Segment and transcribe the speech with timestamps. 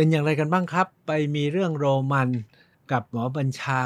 [0.00, 2.28] เป็นอย่างไรกันบ้างครับ ไปมีเรื่องโรมัน
[2.92, 3.82] กับหมอบัญชา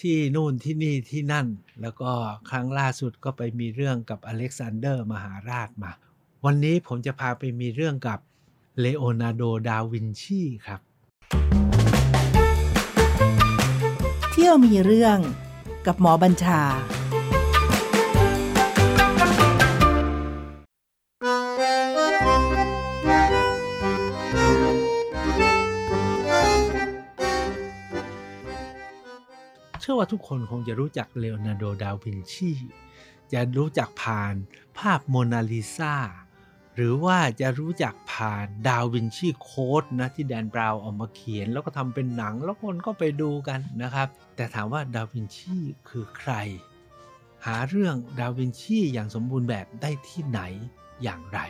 [0.00, 1.46] ที่นู่นที่นี่ที่นั่น
[1.80, 2.10] แล้วก็
[2.50, 5.92] ครั้งล่าสุดก็ไปมีเรื่องกับอเล็กซานเดอร์มหาราชมา
[6.44, 8.18] วันนี้ผมจะพาไปมีเรื่องกับ
[8.80, 10.80] เลโอนาร์โด ดาวินชีครับ
[14.30, 15.18] เที่ยวมีเรื่อง
[15.86, 16.60] กับหมอบัญชา
[29.84, 32.52] เชื่อว่าทุกคนคงจะรู้จักเลโอนาร์โด ดาวินชี
[33.32, 34.34] จะรู้จักผ่าน
[34.78, 35.96] ภาพโมนาลิซา
[36.74, 45.56] หรือว่าจะรู้จักผ่านดาวินชีโค้ดนะที่แดนบราวน์เอามาเขียน แล้วก็ทำเป็นหนังแล้วคนก็ไปดูกันนะครับ แต่ถามว่าดาวินชี
[45.88, 46.32] คือใคร
[47.46, 50.40] หาเรื่องดาวินชีอย่างสมบูรณ์แบบได้ที่ไหน
[51.02, 51.40] อย่างไร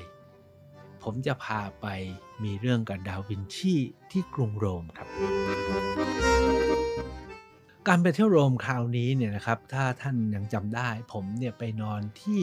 [1.02, 1.86] ผมจะพาไป
[2.42, 3.74] มีเรื่องกับดาวินชี
[4.10, 6.63] ที่กรุงโรมครับ
[7.88, 12.42] การไปเที่ยวโรมคราวนี้เนี่ยนะครับ ถ้าท่านยังจำได้ ผมเนี่ยไปนอนที่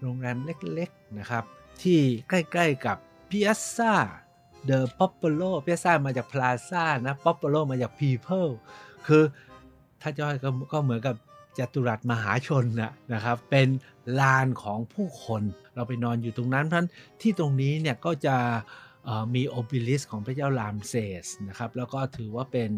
[0.00, 1.44] โรงแรมเล็กๆนะครับ
[1.82, 2.96] ที่ใกล้ๆกับ
[3.30, 3.94] Piazza
[4.68, 8.50] The Popolo Piazza มาจาก Plaza นะ Popolo มาจาก People
[9.06, 9.22] คือ
[10.02, 11.16] ถ้าจะให้ก็ก็เหมือนกับ
[11.58, 13.68] จัตุรัสมหาชนนะนะครับ เป็น
[14.20, 15.42] ลานของผู้คน
[15.74, 16.90] เราไปนอนอยู่ตรงนั้นเพราะนั้น
[17.20, 18.36] ที่ตรงนี้เนี่ยก็จะ
[19.34, 22.70] มี obelisk ของพระเจ้ารามเซสนะครับแล้วก็ถือว่าเป็น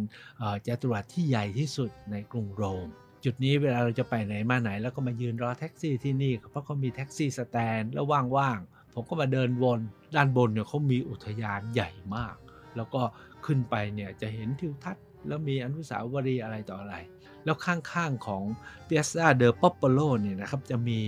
[0.66, 2.88] จัตุรัสที่ใหญ่ที่สุดในกรุงโรม
[3.24, 9.80] จุดนี้เวลาเราจะไปไหนมาไหน แล้วก็มายืนรอแท็กซี่ที่นี่ เพราะเขามีแท็กซี่ stand แล้วว่างๆ ผมก็มาเดินวน
[10.14, 12.34] ด้านบนเนี่ยเขามีอุทยานใหญ่มาก
[12.76, 13.02] แล้วก็
[13.46, 16.96] ขึ้นไปเนี่ยจะเห็นทิวทัศน์ แล้วมีอนุสาวรีย์อะไรต่ออะไร
[17.44, 18.42] แล้วข้างๆของ
[18.88, 20.98] Piazza del Popolo เนี่ยนะครับจะมี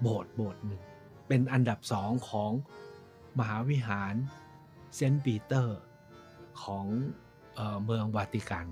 [0.00, 0.82] โบสถ์โบสถ์หนึ่ง
[1.28, 2.50] เป็นอันดับสองของ
[3.38, 4.14] มหาวิหาร
[4.94, 5.78] เซนต์ปีเตอร์
[6.62, 6.86] ของ
[7.54, 8.66] เออเมืองวาติกัน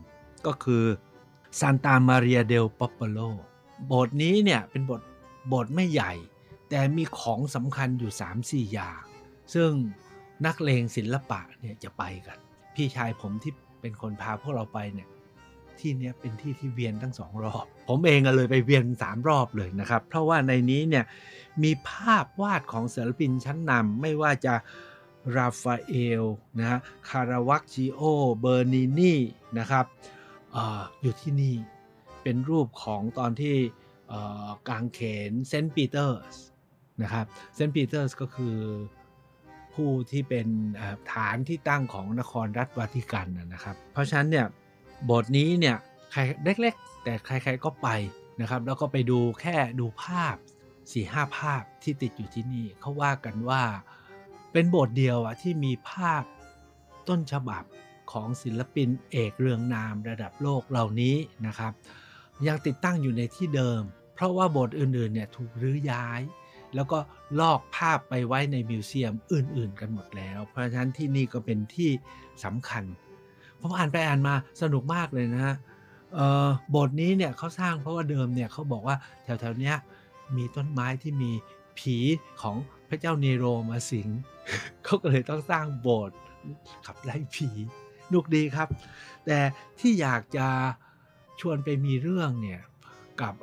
[0.46, 0.84] ก็คือ
[1.60, 3.18] ซานตามาเรียเดลปอปโล
[3.86, 5.08] โบสถ์นี้เนี่ยเป็นโบสถ์
[5.48, 6.12] โบสถ์ไม่ใหญ่
[6.68, 8.12] แต่มีของสำคัญอยู่
[8.42, 9.02] 3-4 อย่าง
[9.54, 9.70] ซึ่ง
[10.46, 12.38] นักเลงศิลปะเนี่ยจะไปกัน
[12.74, 15.08] พี่ชายผมที่เป็นคนพาพวกเราไปเนี่ย
[15.78, 21.04] ที่เนี้ยเป็นที่ที่เวียนทั้งสองรอบ ผมเองก็เลยไปเวียนสามรอบเลยนะครับ เพราะว่าในนี้เนี่ย
[21.62, 24.54] มีภาพวาดของศิลปินชั้นนำไม่ว่าจะ
[25.34, 26.24] ราฟาเอล
[26.58, 26.78] นะฮะ
[27.08, 28.00] คาราวักจิโอ
[28.40, 29.14] เบอร์นินี
[29.58, 29.86] นะครับ
[30.56, 30.58] อ
[31.00, 31.56] อยู่ที่นี่
[32.22, 33.56] เป็นรูปของตอนที่
[34.08, 35.00] เอ่อกางเข
[35.30, 36.34] นเซนต์ปีเตอร์ส
[37.02, 38.56] นะครับเซนต์ปีเตอร์สก็คือ
[39.74, 40.46] ผู้ที่เป็น
[41.12, 44.46] ฐานที่ตั้งของนครรัฐวาติกันนะครับ เพราะฉะนั้นเนี่ย
[45.10, 45.76] โบสถ์นี้เนี่ย
[46.12, 47.88] ใครเล็กๆ แต่ใครๆก็ไป
[48.40, 50.36] นะครับ แล้วก็ไปดูแค่ดูภาพ
[50.86, 53.62] 4-5ภาพที่ติดอยู่ที่นี่เขาว่ากันว่า
[54.52, 56.22] เป็นโบทเดียวอะที่มีภาพ
[57.08, 57.64] ต้นฉบับ
[58.12, 61.72] ของศิลปินเอกเรืองนามระดับโลกเหล่านี้นะครับ
[62.46, 63.80] ยังติดตั้งอยู่ในที่เดิม
[64.14, 66.20] เพราะว่าโบสถ์อื่นๆเนี่ยถูกรื้อย้าย
[66.74, 66.98] แล้วก็
[67.40, 71.90] ลอกภาพไปไว้ในมิวเซียมอื่น ๆ กันหมดแล้ว เพราะฉะนั้นที่นี่ก็เป็นที่
[72.44, 72.84] สำคัญ
[73.60, 75.56] ผมอ่านไปอ่านมาสนุกมากเลยนะฮะ
[76.14, 79.76] เอ่อโบสถ์นี้เนี่ยเขาสร้างเพราะว่าเดิมเนี่ยเขาบอกว่าแถวๆเนี้ย
[80.36, 81.32] มีต้นไม้ที่มี
[81.78, 81.96] ผี
[82.42, 82.56] ของ
[82.88, 84.08] พระเจ้าเนโรมาสิง
[84.84, 86.18] เขาก็เลยต้องสร้างโบสถ์
[86.86, 87.48] ขับไล่ผี
[88.12, 88.68] นุกดีครับ
[89.26, 89.38] แต่
[89.80, 90.46] ที่อยากจะ
[91.40, 92.62] ชวนไปมีเรื่องเนี่ย
[93.20, 93.34] กับ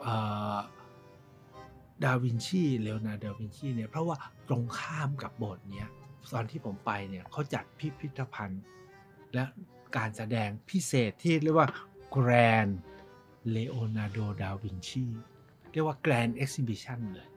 [2.03, 5.89] ดาวินชีเลโอนาร์โดดาวินชีเนี่ยเพราะว่าตรงข้ามกับโบสถ์เนี้ย
[6.33, 8.63] ตอนที่ผมไปเนี่ยเขาจัดพิพิธภัณฑ์
[9.33, 9.43] และ
[9.97, 11.69] การแสดงพิเศษที่เรียกว่า
[12.15, 12.73] Grand
[13.55, 15.05] Leonardo da Vinci
[15.71, 17.27] เรียกว่า Grand Exhibition เลย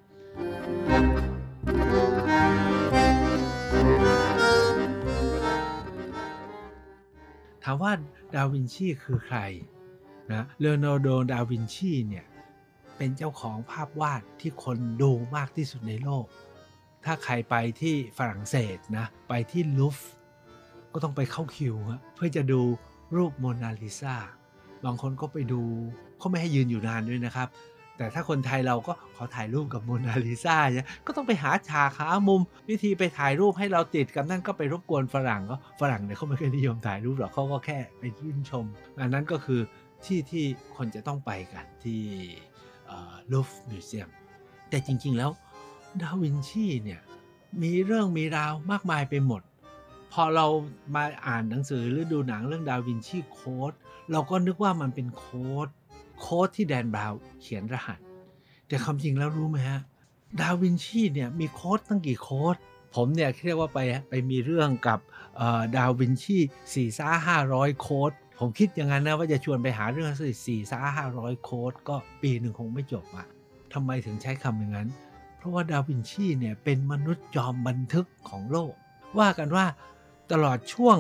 [7.69, 7.93] ถามว่า
[8.35, 9.39] ดาวินชีคือใคร
[10.33, 12.27] นะเลโอนาร์โดดาวินชีเนี่ย
[12.97, 16.27] เป็นเจ้าของภาพวาดที่คนดูมากที่สุดในโลก
[17.05, 19.99] ถ้าใครไปที่ฝรั่งเศสนะไปที่ลูฟ
[20.93, 21.75] ก็ต้องไปเข้าคิว
[22.15, 22.61] เพื่อจะดู
[23.17, 24.17] รูปโมนาลิซา
[24.85, 25.63] บางคนก็ไปดู
[26.19, 27.49] เขาไม่ให้ยืนอยู่นานด้วยนะครับ
[27.97, 38.65] แต่ถ้าคนไทยเราก็ขอถ่ายรูปกับโมนาลิซาเนี่ยก็ต้องไปหาฉากหามุม วิธีไปถ่ายรูปให้เราติดกับนั่นก็ไปรบกวนฝรั่งก็ฝรั่งเนี่ยเขาไม่เคอยนิยมถ่ายรูปหรอกเขาก็แค่ไปยื่นชม
[39.01, 39.61] อันนั้นก็คือ
[40.05, 40.45] ที่ที่
[40.77, 42.03] คนจะต้องไปกันที่
[43.31, 44.09] ลูฟ museum
[44.71, 45.31] แต่จริงๆแล้ว
[46.03, 47.01] ดาวินชีเนี่ย
[47.63, 49.43] มีเรื่องมีราวมากมายไปหมด
[50.13, 50.47] พอเรา
[50.95, 53.73] มาอ่านหนังสือหรือดูหนังเรื่องดาวินชีโค้ด
[54.13, 55.69] เราก็นึกว่ามันเป็น code
[56.21, 57.99] code ที่แดนบราวน์เขียนรหัส
[58.67, 59.81] แต่ความจริงแล้วรู้ไหมฮะ
[60.41, 62.57] ดาวินชีเนี่ยมีโค้ดตั้งกี่โค้ด
[62.95, 63.79] ผมเนี่ยเรียกว่าไป
[64.09, 64.99] ไปมีเรื่องกับ
[65.77, 66.39] ดาวินชี
[66.75, 70.11] สี่ซ่าห้าร้อยโค้ดผมคิดอย่างนั้นนะว่าจะชวนไปหาเรื่อง
[70.47, 73.27] สี่ซ่าห้าร้อยโค้ดก็ปีหนึ่งคงไม่จบอะ
[73.73, 74.89] ทำไมถึงใช้คำอย่างนั้น
[75.39, 78.73] เพราะว่าดาวินชีเนี่ยเป็นมนุษย์จอมบันทึกของโลก
[79.19, 79.67] ว่ากันว่า
[80.33, 80.99] ตลอดช่วง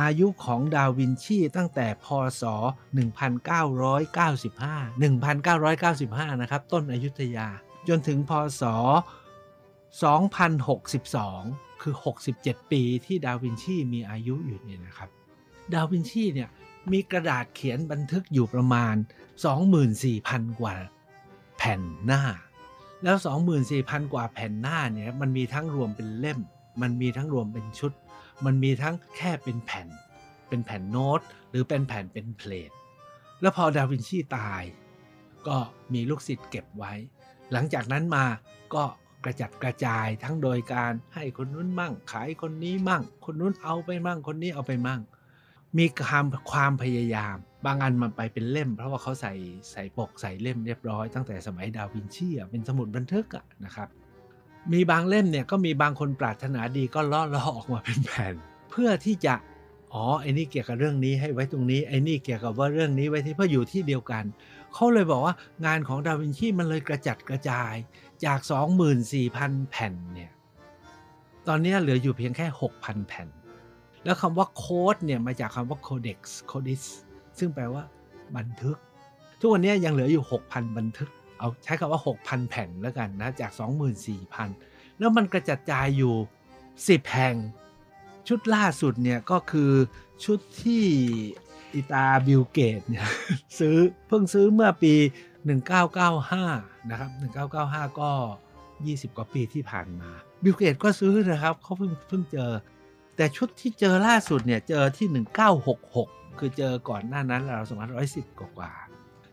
[0.00, 2.06] อายุของดาวินชีตั้งแต่พ
[2.40, 2.42] ศ
[2.98, 3.02] 1995
[6.32, 7.48] 1995 นะครับ ต้นอยุธยา
[7.88, 8.62] จนถึงพศ
[10.82, 11.94] 2062 คือ
[12.32, 15.10] 67 ปีที่ดาวินชีมีอายุอยู่เนี่ยนะครับ
[15.74, 16.50] ดาวินชีเนี่ย
[16.92, 18.94] มีกระดาษเขียนบันทึกอยู่ประมาณ
[19.76, 20.74] 24,000 กว่า
[21.56, 22.22] แผ่นหน้า
[23.02, 23.16] แล้ว
[23.64, 26.38] 24,000 กว่าแผ่นหน้าเนี่ยมันมีทั้งรวมเป็นเล่ม
[26.80, 27.92] มันมีทั้งรวมเป็นชุด
[28.44, 29.88] มันมีทั้งแค่เป็นแผ่น
[30.48, 31.20] เป็นแผ่นโน้ต
[31.50, 32.70] หรือเป็นแผ่นเป็นเพลท
[33.40, 34.62] แล้วพอดาวินชีตาย
[35.46, 35.56] ก็
[35.92, 36.92] มีลูกศิษย์เก็บไว้
[37.52, 38.24] หลังจากนั้นมา
[38.74, 38.84] ก็
[39.24, 45.00] กระจัดกระจายทั้งโดยการให้คนนู้นมั่ง ขายคนนี้มั่ง คนนู้นเอาไปมั่ง คนนี้เอาไปมั่ง
[45.78, 47.36] มีความความพยายาม
[47.66, 49.34] บางอันมันไปเป็นเล่ม เพราะว่าเขาใส่
[49.72, 53.88] ใส่ปกใส่เล่มเรียบร้อยตั้งแต่สมัยดาวินชีเป็นสมุดบันทึกอะนะครับ
[54.72, 58.34] มีบางเล่มเนี่ยก็มีบางคนปรารถนาดีก็ล่อล่อออกมาเป็นแผ่น
[58.70, 59.34] เพื่อที่จะ
[59.92, 64.24] อ๋อไอ้นี่เกี่ยวกับเรื่องนี้ให้ไว้ตรงนี้ไอ้นี่เกี่ยวกับว่าเรื่องนี้ไว้ที่เพื่ออยู่ที่เดียวกัน
[64.74, 65.34] เขาเลยบอกว่า
[65.66, 67.74] งานของดาวินชีมันเลยกระจัดกระจาย
[68.24, 68.38] จาก
[69.04, 70.32] 24,000 แผ่นเนี่ย
[71.48, 73.28] ตอนนี้เหลืออยู่เพียงแค่ 6,000 แผ่น
[74.04, 76.18] แล้วคำว่าโค้ดเนี่ยมาจากคำว่า codex
[76.50, 76.82] codis
[77.38, 77.82] ซึ่งแปลว่า
[78.36, 78.76] บันทึก
[79.40, 83.50] ทุกวันนี้ยังเหลืออยู่ 6,000 บันทึก เอาใช้คำว่า 6,000 แผ่นแล้วกันนะ จาก
[84.24, 86.14] 24,000 แล้วมันกระจัดจายอยู่
[86.64, 87.34] 10 แห่ง
[88.28, 89.72] ชุดล่าสุดเนี่ยก็คือ
[90.24, 90.84] ชุดที่
[91.74, 93.06] อิตาบิลเกตเนี่ย
[93.58, 93.76] ซื้อ
[94.08, 94.94] เพิ่งซื้อเมื่อปี
[95.72, 97.10] 1995 นะครับ
[97.54, 98.10] 1995 ก็
[98.64, 100.10] 20 กว่าปีที่ผ่านมา
[100.44, 102.52] บิลเกตก็ซื้อนะครับเขาเพิ่งเพิ่งเจอ
[103.16, 105.08] แต่ชุดที่เจอล่าสุดเนี่ยเจอที่
[105.74, 108.72] 1966 คือเจอก่อนหน้านั้นเราสมัย110กว่า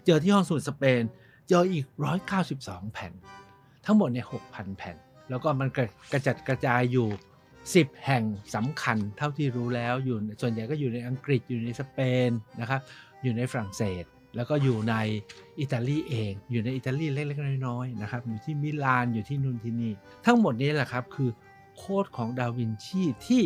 [0.06, 1.02] เจอที่ห้องสมุดสเปน
[1.50, 1.86] เจออีก
[2.40, 3.14] 192 แผ่น
[3.86, 4.98] ทั้งหมดเนี่ย6,000 แผ่น
[5.30, 5.70] แล้วก็มัน
[6.12, 7.08] กระจัดกระจายอยู่
[7.56, 8.24] 10 แห่ง
[8.56, 12.30] สำคัญเท่าที่รู้แล้วอยู่ส่วนใหญ่ก็อยู่ในอังกฤษอยู่ในสเปน
[12.62, 12.82] นะครับ
[13.24, 14.04] อยู่ในฝรั่งเศส
[14.36, 14.96] แล้วก็อยู่ใน
[15.60, 19.92] อิตาลีเอง อยู่ในอิตาลีเล็กๆน้อยๆนะครับอยู่ที่มิลานอยู่ที่นู่นที่นี่
[20.26, 21.30] ทั้งหมดนี้แหละครับคือ
[21.78, 23.44] โค้ดของดาวินชีที่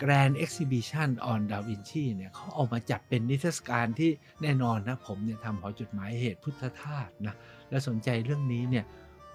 [0.00, 4.10] Grand Exhibition on Da Vinci เนี่ยเขาเอามาจัดเป็นนิทรรศการที่
[4.42, 7.34] แน่นอนนะผมเนี่ยทำหอจุดหมายเหตุพุทธทาสนะ
[7.70, 8.84] และสนใจเรื่องนี้เนี่ย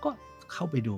[0.03, 0.09] ก็
[0.53, 0.95] เข้าไปดู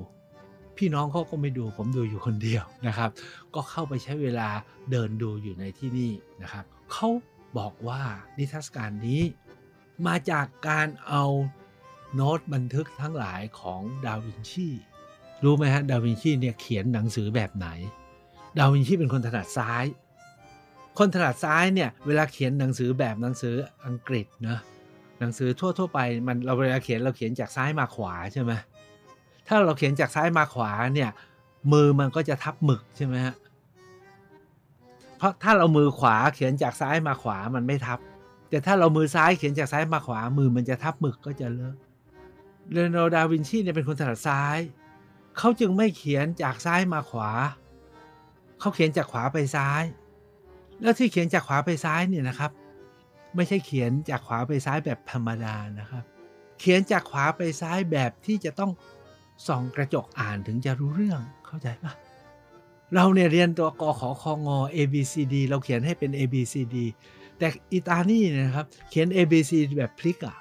[0.78, 3.10] พี่น้องเขาก็ไม่ดูผมดูอยู่คนเดียวนะครับ
[3.56, 4.50] ก็เข้าไปใช้เวลา
[4.92, 6.12] เดินดูอยู่ในที่นี่
[6.42, 7.10] นะครับเขา
[7.58, 8.02] บอกว่า
[8.38, 9.22] นิทรรศการนี้
[10.08, 11.24] มาจากการเอา
[12.16, 14.68] โน้ตบันทึกทั้งหลายของดาวินชี
[15.44, 17.68] รู้ไหมฮะดาวินชีเนี่ยเขียนหนังสือแบบไหน
[18.58, 19.86] ดาวินชีเป็นคนถนัดซ้าย
[20.98, 23.56] คนถนัดซ้ายเนี่ยเวลาเขียนหนังสือแบบหนังสือ
[23.86, 24.60] อังกฤษเนะ
[25.20, 28.52] หนังสือทั่วๆไปมันเราเวลาเขียนเราเขียนจากซ้ายมาขวาใช่ไหม
[29.48, 31.10] ถ้าเราเขียนจากซ้ายมาขวาเนี่ย
[31.74, 33.36] มือมันก็จะทับหมึกใช่ไหมฮะ
[35.18, 38.00] เพราะถ้าเรามือขวาเขียนจากซ้ายมาขวามันไม่ทับ
[38.50, 41.76] แต่ถ้าเรามือซ้ายเขียนจากซ้ายมาขวา มือมันจะทับหมึกก็จะเลอะ
[42.72, 44.58] เลโนดาวินชีเนี่ยเป็นคนถนัดซ้าย
[45.38, 47.32] เขาจึงไม่เขียนจากซ้ายมาขวา
[48.60, 49.84] เขาเขียนจากขวาไปซ้าย
[50.82, 52.52] แล้วที่เขียนจากขวาไปซ้ายเนี่ยนะครับ
[53.36, 56.04] ไม่ใช่เขียนจากขวาไปซ้ายแบบธรรมดานะครับ
[56.60, 58.72] เขียนจากขวาไปซ้ายแบบที่จะต้อง
[59.48, 61.94] ส่องกระจกอ่านถึงจะรู้เรื่องเข้าใจปะ
[62.96, 66.76] เราเนี่ยเรียนตัวกขอคองอ A B C D เราเขียนให้เป็น A B C D
[67.38, 70.36] แต่อิตาลีเนี่ยนะครับ เขียน A B C แบบพลิกอะ่ะ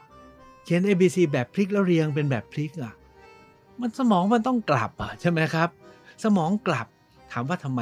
[0.64, 2.92] เขียน A B C แบบพลิกแล้วเรียงเป็นแบบพลิกอะ่ะ
[3.80, 5.68] มันสมองมันต้องกลับอะใช่ไหมครับ
[6.24, 6.86] สมองกลับ
[7.32, 7.80] ถามว่าทำไม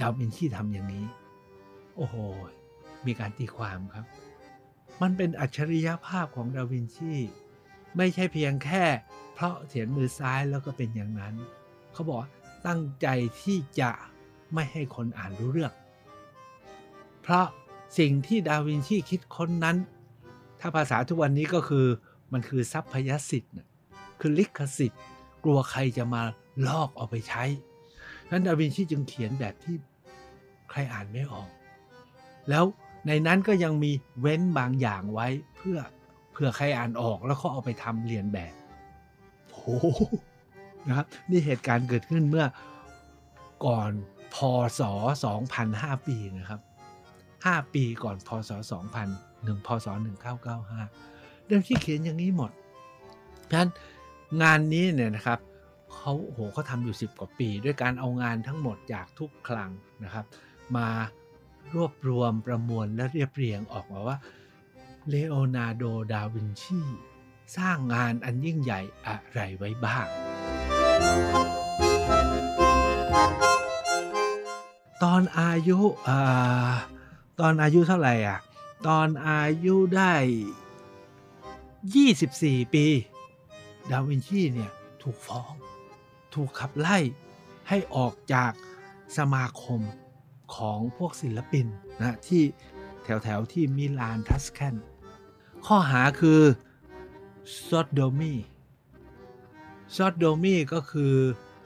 [0.00, 1.06] ดาวินชีทำอย่างนี้
[1.96, 2.14] โอ้โห
[3.06, 4.06] มีการตีความครับ
[5.02, 7.14] มันเป็นอัจฉริยภาพของดาวินชี
[7.96, 8.84] ไม่ใช่เพียงแค่
[9.34, 11.34] เพราะเขียนมือซ้ายแล้วก็เป็นอย่างนั้น
[11.92, 12.18] เขาบอก
[12.66, 13.06] ตั้งใจ
[13.42, 13.90] ที่จะ
[14.54, 15.72] ไม่ให้คนอ่านรู้เรื่อง
[17.22, 17.46] เพราะ
[17.98, 19.76] สิ่งที่ดาวินชีคิดค้นนั้น
[20.60, 21.86] ถ้าภาษาทุกวันนี้ก็คือ
[22.32, 23.52] มันคือทรัพยสิทธิ์
[24.20, 25.00] คือลิขสิทธิ์
[25.44, 26.22] กลัวใครจะมา
[26.66, 27.44] ลอกเอาไปใช้
[28.32, 29.74] นั้นดาวินชีจึงเขียนแบบที่
[30.70, 31.48] ใครอ่านไม่ออก
[32.48, 32.64] แล้ว
[33.06, 35.78] ในนั้นก็ยังมีเว้นบางอย่างไว้เพื่อ
[36.32, 38.54] เพื่อใครอ่านออกแล้วเขาเอาไปทำเรียนแบบ
[39.50, 39.76] โอ้
[40.88, 42.46] นะครับนี่เหตุการณ์เกิดขึ้นเมื่อ
[43.66, 43.90] ก่อน
[44.34, 44.36] พ
[44.78, 44.80] ศ
[45.44, 46.60] 2005 ปีนะครับ
[47.16, 48.50] 5 ปีก่อนพศ
[48.98, 49.86] 2000หนึ่งพศ
[50.66, 52.50] 1995 เดิมที่เขียนอย่างนี้หมด
[53.46, 53.70] เพราะฉะนั้น
[54.42, 55.38] งานนี้เนี่ยนะครับ
[55.94, 59.70] เขาโหเขาทำอยู่ 10 กว่าปี ด้วยการเอางานทั้งหมดจากทุกคลัง
[60.04, 60.24] นะครับ
[60.76, 60.88] มา
[61.74, 64.16] รวบรวมประมวลและเรียบเรียงออกมาว่า
[65.08, 66.80] เลโอนาร์โด ดาวินชี
[67.56, 70.06] สร้างงานอันยิ่งใหญ่อะไรไว้บ้าง
[75.02, 76.10] ตอนอายุอ
[77.40, 78.38] ตอนอายุเท่าไหร่อะ
[78.86, 80.12] ตอนอายุได้
[81.94, 82.86] 24 ปี
[83.90, 84.72] ดาวินชีเนี่ย
[85.02, 85.52] ถูกฟ้อง
[86.34, 86.98] ถูกขับไล่
[87.68, 88.52] ให้ออกจาก
[89.16, 89.80] สมาคม
[90.56, 91.66] ของพวกศิลปิน
[91.98, 92.42] นะที่
[93.04, 94.76] แถวแถวๆที่มิลานทัสแคน
[95.66, 96.40] ข้อหาคือ
[97.66, 98.34] ซอดโดมี
[99.96, 101.14] ซอดโดมีก็คือ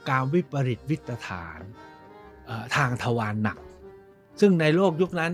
[0.09, 1.59] การวิปริตวิตถาร
[2.75, 3.57] ทางทวารหนัก
[4.39, 5.31] ซึ่งในโลกยุคนั้น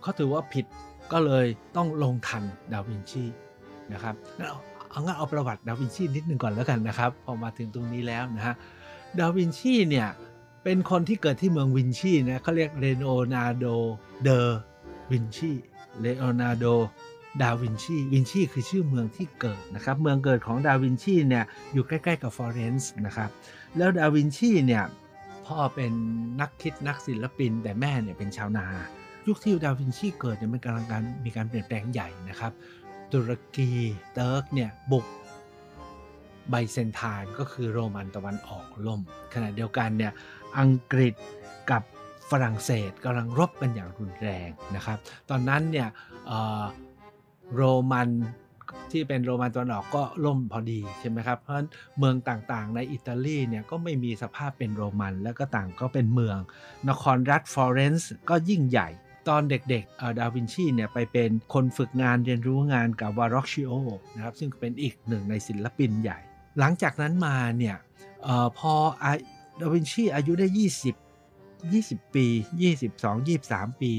[0.00, 0.66] เขาถือว่าผิด
[1.12, 3.24] ก็เลยต้องลงทัณฑ์ดาวินชี
[3.92, 4.14] นะครับ
[4.90, 8.54] เอางั้นเอาประวัติดาวินชีนิดหนึ่งก่อนแล้วกันนะครับพอมาถึงตรงนี้แล้วนะฮะ
[9.18, 10.08] ดาวินชีเนี่ย
[10.64, 13.66] เป็นคนที่เกิดที่เมืองวินชีนะเขาเรียกเลโอนาร์โด
[14.24, 14.40] เดอ
[15.10, 15.52] วินชี
[16.00, 16.66] เลโอนาร์โด
[17.42, 23.30] ดาวินชีวินชีคือชื่อเมืองที่เกิดนะครับเมืองเกิดของดาวินชีเนี่ยอยู่ใกล้ๆกับฟลอเรนซ์นะครับ
[23.76, 24.84] แล้วดาวินชีเนี่ย
[25.46, 25.92] พ่อเป็น
[26.40, 28.66] นักคิดนักศิลปิน แต่แม่เนี่ยเป็นชาวนา
[29.26, 32.52] ยุคที่ดาวินชีเกิดเนี่ยมันกำลังการมีการเปลี่ยนแปลงใหญ่นะครับ
[33.12, 33.70] ตุรกี
[34.14, 35.06] เติร์กเนี่ยบุก
[36.50, 39.00] ไบเซนไทน์ก็คือโรมันตะวันออกล่ม
[39.34, 40.12] ขณะเดียวกันเนี่ย
[40.58, 41.14] อังกฤษ
[41.70, 41.82] กับ
[42.30, 44.98] ฝรั่งเศสกำลังรบกันอย่างรุนแรงนะครับ
[45.30, 45.88] ตอนนั้นเนี่ย
[47.54, 47.62] โร
[47.92, 48.08] มัน
[48.90, 56.38] ที่เป็นโรมันตะวันออกก็ล่มพอดีใช่ไหมครับ เพราะฉะนั้นเมืองต่างๆ ในอิตาลีเนี่ยก็ไม่มีสภาพเป็นโรมัน แล้วก็ต่างก็เป็นเมือง
[56.88, 58.88] นครรัฐฟลอเรนซ์ก็ยิ่งใหญ่
[59.28, 63.72] ตอนเด็กๆเอ่อดาวินชีเนี่ยไปเป็นคนฝึกงานเรียนรู้งานกับแวร์รอกคิโอ
[64.14, 66.18] นะครับซึ่งเป็นอีกหนึ่งในศิลปินใหญ่
[66.58, 67.76] หลังจากนั้นมาเนี่ย
[68.26, 68.72] เอ่อพอ
[69.60, 70.46] ดาวินชีอายุได้
[71.30, 72.26] 20 20 ปี
[72.78, 73.92] 22 23 ปี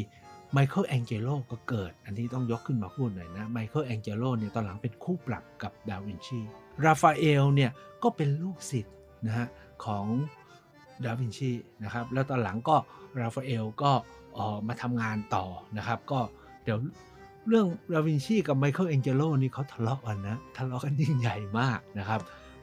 [0.53, 6.39] ไมเคิลแองเจโลก็เกิด อันนี้ต้องยกขึ้นมาพูดหน่อยนะไมเคิลแองเจโลเนี่ยตอนหลังเป็นคู่ปรับกับดาวินชี
[6.85, 7.71] ราฟาเอลเนี่ย
[8.03, 9.47] ก็เป็นลูกศิษย์นะฮะ
[9.85, 10.05] ของ
[11.05, 11.51] ดาวินชี
[11.83, 12.77] นะครับแล้วตอนหลังก็
[13.19, 13.91] ราฟาเอลก็
[14.37, 15.45] อ่อมาทำงานต่อ
[15.77, 16.19] นะครับ ก็
[16.63, 16.77] เดี๋ยว
[17.49, 22.21] เรื่องดาวินชีกับไมเคิลแองเจโลนี่เขาทะเลาะกันนะทะเลาะกันยิ่งใหญ่มากนะครับ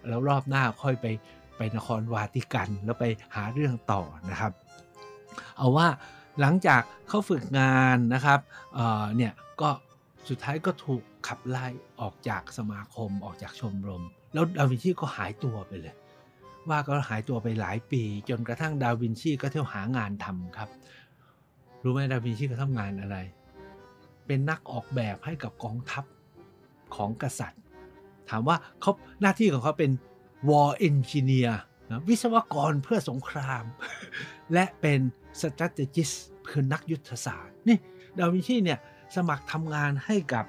[0.09, 1.07] แล้วรอบหน้าค่อยไป
[1.57, 4.53] ไปนครวาติกันแล้วไปหาเรื่องต่อนะครับ
[5.57, 5.87] เอาว่า
[6.41, 8.41] หลังจากเขาฝึกงานนะครับ
[8.75, 9.71] เออเนี่ยก็
[10.29, 11.67] สุดท้ายก็ถูกขับไล่
[12.01, 15.95] ออกจากสมาคมออกจากชมรม แล้วดาวินชีก็หายตัวไปเลย
[16.69, 20.69] ว่าก็หายตัวไปหลายปี จนกระทั่งดาวินชีก็เที่ยวหางานทำครับ
[21.83, 23.17] รู้ไหมดาวินชีเขาทำงานอะไร
[24.27, 26.05] เป็นนักออกแบบให้กับกองทัพ
[26.97, 27.63] ของกษัตริย์
[28.31, 29.91] ถามว่าเขาหน้าที่ของเขาเป็น
[30.49, 31.53] war engineer
[31.91, 33.65] นะวิศวกรเพื่อสงคราม
[34.53, 35.01] และเป็น
[35.41, 36.17] strategist
[36.51, 37.79] คือนักยุทธศาสตร์ นี่
[38.19, 38.79] ดาวินชีเนี่ย
[39.17, 40.45] สมัครทำงานให้กับ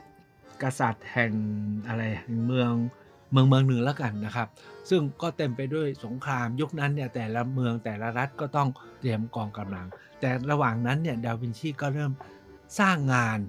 [0.64, 1.32] กษัตริย์แห่ง
[1.88, 2.74] อะไรแห่งเมือง
[3.32, 4.48] เมืองเมืองหนึ่งแล้วกันนะครับ
[4.90, 8.70] ซึ่งก็เต็มไปด้วยสงครามยุคนั้นเนี่ยแต่ละเมืองแต่ละรัฐก็ต้อง
[9.00, 9.88] เตรียมกองกำลัง
[10.20, 12.12] แต่ระหว่างนั้นเนี่ยดาวินชีก็เริ่ม
[12.80, 13.40] สร้างงาน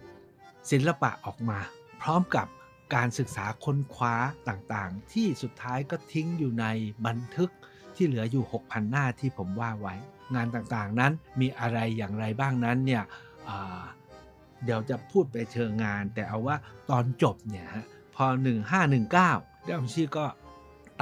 [0.71, 1.59] ศิลปะออกมา
[2.03, 2.47] พร้อมกับ
[2.95, 4.15] การศึกษาค้นคว้า
[4.49, 6.67] ต่างๆ ที่สุดท้ายก็ทิ้งอยู่ใน
[7.07, 7.51] บันทึก
[7.95, 9.95] ที่เหลืออยู่ 6,000 หน้าที่ผมว่าไว้
[10.35, 13.03] งานต่างๆนั้นมีอะไรอย่างไรบ้างนั้นเนี่ย
[14.65, 16.57] เดี๋ยวจะพูดไปเชิงงาน แต่เอาว่า
[16.91, 17.85] ตอนจบเนี่ยฮะ
[18.15, 18.27] พอ
[18.89, 20.27] 1519 ดาวินชีก็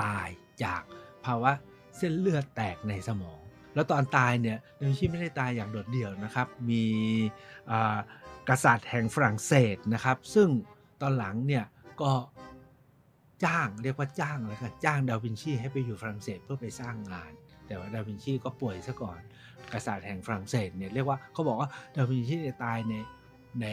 [0.03, 0.29] ตาย
[0.65, 0.83] จาก
[1.25, 1.53] ภาวะ
[1.97, 3.41] เส้นเลือดแตกในสมอง
[3.75, 6.85] แล้วตอนตายเนี่ยดาวินชีไม่ได้ตายอย่างโดดเดี่ยวนะครับ มี
[8.49, 10.49] กษัตริย์แห่งฝรั่งเศสนะครับ ซึ่ง
[11.01, 11.65] ตอนหลังเนี่ย
[12.03, 12.13] ก็
[13.45, 17.33] จ้างเรียกว่าจ้างแล้วกันจ้างดาวินชีให้ไปอยู่ฝรั่งเศสเพื่อไปสร้างงาน
[17.67, 19.21] แต่ว่าดาวินชีก็ป่วยซะก่อน
[19.73, 22.95] กษัตริย์แห่งฝรั่งเศสเนี่ยเรียกว่าเขาบอกว่าดาวินชีเนี่ยตายใน
[23.61, 23.65] ใน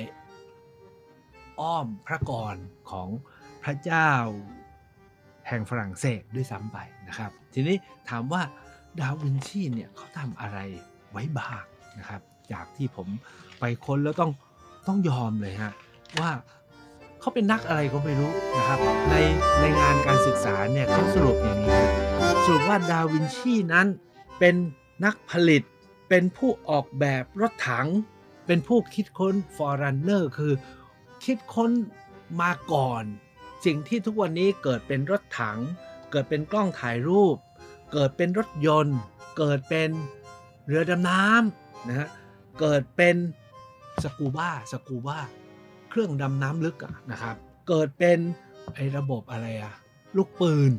[1.59, 2.55] อ้อมพระกร
[2.91, 3.09] ของ
[3.63, 4.09] พระเจ้า
[5.47, 7.77] แห่งฝรั่งเศสด้วยซ้ำไปนะครับ ทีนี้
[8.09, 8.41] ถามว่า
[8.99, 10.57] ดาวินชีเนี่ยเขาทำอะไร
[11.11, 11.63] ไว้บ้าง
[11.99, 12.21] นะครับ
[12.51, 13.07] จากที่ผม
[13.59, 14.31] ไปค้นแล้วต้อง
[14.87, 15.73] ต้องยอมเลยฮะ
[16.19, 16.31] ว่า
[17.19, 19.15] เขาเป็นนักอะไรก็ไม่รู้นะครับ ใน
[19.59, 21.81] ในงานการศึกษาเนี่ยเขาสรุปอย่างนี้
[22.45, 23.87] สรุปว่าดาวินชีนั้น
[24.39, 24.55] เป็น
[25.05, 25.63] นักผลิต
[26.09, 27.87] เป็นผู้ออกแบบรถถัง
[28.45, 30.53] เป็นผู้คิดค้น Forerunner คือ
[31.25, 31.71] คิดค้น
[32.41, 33.03] มาก่อน
[33.65, 35.59] สิ่งที่ทุกวันนี้เกิดเป็นรถถัง
[36.11, 37.35] เกิดเป็นกล้องถ่ายรูป
[37.93, 38.99] เกิดเป็นรถยนต์
[39.37, 39.89] เกิดเป็น
[40.67, 42.09] เรือดำน้ำนะฮะ
[42.59, 43.15] เกิดเป็น
[44.03, 45.19] สกูบ้าสกูบ้า
[45.89, 47.35] เครื่องดำน้ำลึกอะนะครับ
[47.67, 48.19] เกิดเป็น
[48.75, 49.73] ไอ้ระบบอะไรอะ
[50.17, 50.71] ลูกปืน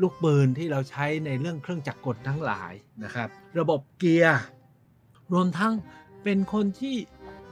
[0.00, 2.72] ลูกปืนที่เราใช้ในเรื่องเครื่องจักรกลทั้งหลาย
[3.04, 4.40] นะครับ ระบบเกียร์
[5.32, 5.72] รวมทั้ง
[6.24, 6.96] เป็นคนที่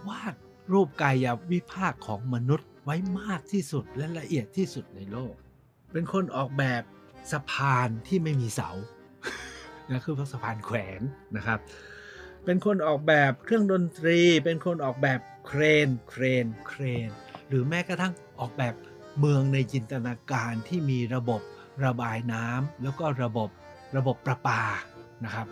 [0.09, 0.35] วาด
[0.73, 5.35] รูปกายวิภาคของมนุษย์ ไว้มากที่สุดและละเอียดที่สุดในโลก
[5.93, 6.83] เป็นคนออกแบบ
[7.33, 8.71] สะพานที่ไม่มีเสา
[9.91, 11.01] นะคือสะพานแขวน
[11.37, 11.59] นะครับ
[12.45, 17.09] เป็นคนออกแบบเครื่องดนตรี เป็นคนออกแบบเครน เครน เครน
[17.49, 18.75] หรือแม้กระทั่งออกแบบ
[19.19, 21.41] เมืองในจินตนาการที่มีระบบ
[21.85, 23.49] ระบายน้ำแล้วก็ระบบ
[23.97, 24.63] ระบบประปา
[25.25, 25.47] นะครับ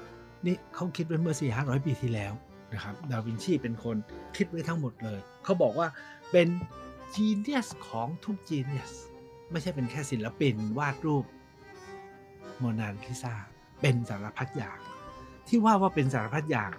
[0.46, 2.32] นี่เขาคิดไว้เมื่อ 4 5 0 0 ปีที่แล้ว
[2.74, 3.96] นะครับ ดาวินชีเป็นคน
[4.36, 5.88] คิดไว้ทั้งหมดเลย เขาบอกว่า
[6.30, 6.48] เป็น
[7.14, 8.92] genius ของทุก genius
[9.50, 11.24] ไม่ใช่เป็นแค่ศิลปินวาดรูป
[12.58, 13.34] โมนาลิซา
[13.80, 14.78] เป็นสารพัดอย่าง
[15.48, 16.72] ที่ว่าว่าเป็นสารพัดอย่าง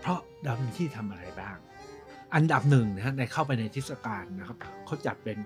[0.00, 1.56] เพราะดาวินชีทำอะไรบ้าง
[2.34, 5.38] อันดับหนึ่งนะฮะในเข้าไปในทิศกาลนะครับเขาจัดเป็น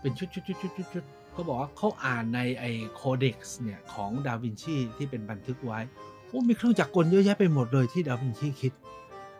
[0.00, 5.80] เป็นชุดชุดชุดชุดชุดชุดเขาบอกว่าเขาอ่านในไอ codex เนี่ยของดาวินชีที่เป็นบันทึกไว้
[6.28, 8.72] โอ้มีเครื่องจักรกลเยอะแยะไปหมดเลยที่ดาวินชีคิด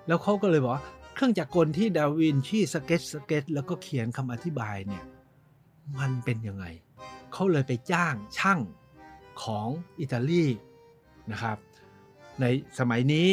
[0.07, 0.85] แล้วเขาก็เลยบอกว่า
[1.21, 5.05] เครื่องจักรกลที่ดาวินชี sketch sketch แล้วก็เขียนคำอธิบายเนี่ย
[5.99, 6.65] มันเป็นยังไง
[7.33, 8.61] เขาเลยไปจ้างช่าง
[9.43, 9.69] ของ
[10.01, 10.45] อิตาลี
[11.31, 11.57] นะครับ
[12.41, 12.45] ใน
[12.79, 13.29] สมัยนี้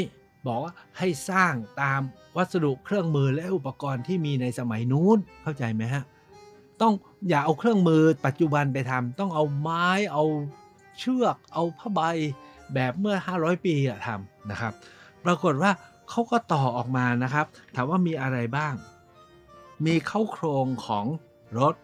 [0.47, 2.01] บอกว่าให้สร้างตาม
[2.37, 6.03] วัสดุเครื่องมือและอุปกรณ์ที่มีในสมัยนู้นเข้าใจไหมฮะ
[6.81, 6.93] ต้อง
[7.29, 10.23] อย่าเอาเครื่องมือปัจจุบันไปทำต้องเอาไม้เอา
[10.99, 12.01] เชือก เอาผ้าใบ
[12.73, 14.73] แบบเมื่อ 500 ปีอะทำนะครับ
[15.25, 15.71] ปรากฏว่า
[16.09, 17.45] เขาก็ต่อออกมานะครับ
[17.75, 18.73] ถามว่ามีอะไรบ้าง
[19.85, 21.05] มีเข้าโครงของ
[21.59, 21.75] รถ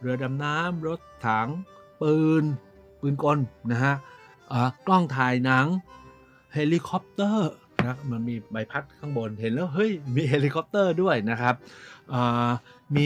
[0.00, 1.48] เรือดำน้ำรถถัง
[2.00, 2.44] ปืน
[3.00, 3.38] ปืนกล
[3.72, 3.94] นะฮะ
[4.86, 5.66] กล้องถ่ายหนัง
[6.54, 7.52] เฮลิคอปเตอร์
[7.84, 11.54] นะมันมีใบพัดข้างบนเห็นแล้วเฮ้ยมีเฮลิคอปเตอร์ด้วยนะครับ
[12.94, 13.04] มี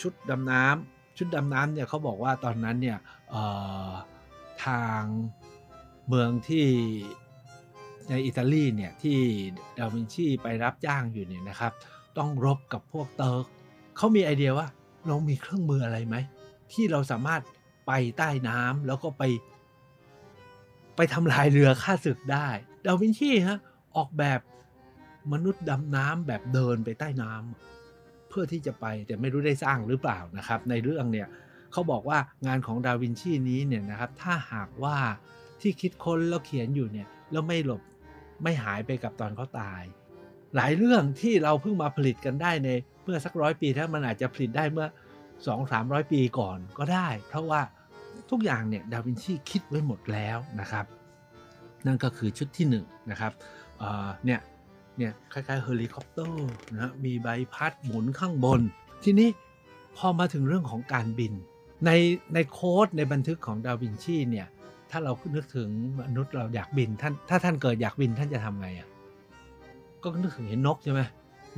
[0.00, 2.98] ชุดดำน้ำชุดดำน้ำเนี่ยเขาบอกว่าตอนนั้นเนี่ย
[4.64, 5.02] ทาง
[6.08, 6.66] เมืองที่
[8.10, 9.18] ในอิตาลีเนี่ยที่
[9.78, 11.72] ดาวินชีไปรับจ้างอยู่เนี่ยนะครับ
[12.18, 13.44] ต้องรบกับพวกเติร์ก
[13.96, 14.68] เขามีไอเดียว่า
[15.06, 16.16] เรามีเครื่องมืออะไรไหม
[16.72, 17.42] ที่เราสามารถ
[17.86, 19.22] ไปใต้น้ำแล้วก็ไป
[20.96, 22.48] ไปทำลายเรือฆ่าศึกได้
[22.86, 23.58] ดาวินชีฮะ
[23.96, 24.40] ออกแบบ
[25.32, 31.28] มนุษย์ดำน้ำแบบเดินไปใต้น้ำเพื่อที่จะไปแต่ไม่รู้ได้สร้างหรือเปล่านะครับ ในเรื่องเนี่ย
[31.72, 34.96] เขาบอกว่างานของดาวินชีนี้เนี่ยนะครับถ้าหากว่า
[35.60, 37.82] ที่คิดค้นแล้วเขียนอยู่เนี่ยแล้วไม่หลบ
[38.42, 39.82] ไม่หายไปกับตอนเขาตาย
[40.56, 42.68] หลายเรื่องที่เราเพิ่งมาผลิตกันได้ใน
[43.02, 44.86] เมื่อสักร้อยปีถ้ามันอาจจะผลิตได้เมื่อ
[45.46, 47.60] 2 3 0 0 ปีก่อนก็ได้ เพราะว่า
[48.30, 50.84] ทุกอย่างเนี่ยดาวินชีคิดไว้หมดแล้วนะครับ
[51.86, 52.76] นั่นก็คือชุดที่1น
[53.10, 53.32] นะครับ
[54.24, 54.40] เนี่ย
[54.98, 58.60] เนี่ยคล้ายๆเฮลิคอปเตอร์นะมีใบพัดหมุนข้างบน
[59.04, 59.28] ทีนี้
[59.96, 61.32] พอมาถึงเรื่องของการบิน
[61.86, 61.90] ใน
[62.34, 64.48] ในโค้ดในบันทึกของดาวินชีเนี่ย
[64.90, 65.68] ถ้าเรานึกถึง
[66.00, 68.88] มนุษย์เราอยากบินท่านถ้าท่านเกิดอยากบินท่านจะทำไงอะ
[70.02, 71.00] ก็นึกถึงเห็นนกใช่ไหม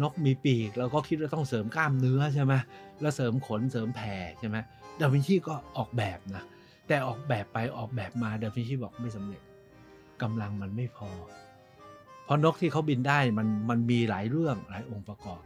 [0.02, 2.54] นกมีปีกเราก็คิดว่าต้องเสริมกล้ามเนื้อใช่ไหม
[3.00, 4.56] แล้วเสริมขนเสริมแผ่ใช่ไหม
[5.00, 6.44] ดาวินชีก็ออกแบบนะ
[6.88, 9.42] แต่ออกแบบไปออกแบบมาดาวินชีบอกไม่สำเร็จ
[10.22, 11.10] กำลังมันไม่พอ
[12.24, 15.40] เพราะนกที่เขาบินได้มันมันมีหลายเรื่องหลายองค์ประกอบ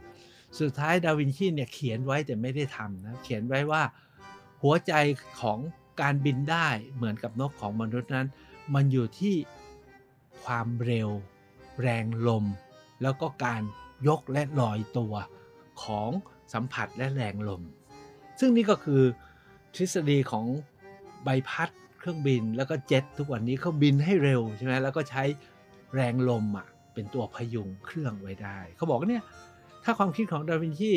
[0.59, 3.81] สุดท้ายดาวินชีเนี่ยเขียนไว้แต่ไม่ได้ทำนะเขียนไว้ว่า
[4.63, 4.93] หัวใจ
[5.41, 5.59] ของ
[6.01, 8.27] การบินได้เหมือนกับนกของมนุษย์นั้น
[8.73, 9.35] มันอยู่ที่
[10.43, 11.09] ความเร็ว
[11.81, 12.45] แรงลม
[13.01, 13.61] แล้วก็การ
[14.07, 15.13] ยกและลอยตัว
[15.83, 16.11] ของ
[16.53, 17.61] สัมผัสและแรงลม
[18.39, 19.01] ซึ่งนี่ก็คือ
[19.75, 20.45] ทฤษฎีของ
[21.23, 25.23] ใบพัดเครื่องบินแล้วก็เจ็ตทุกวันนี้เขาบินให้เร็วใช่ไหมแล้วก็ใช้
[25.95, 29.23] แรงลมอะเป็นตัวพยุงเครื่องไว้ได้ เขาบอกว่าเนี่ย
[29.83, 30.93] ถ้าความคิดของดาวินชี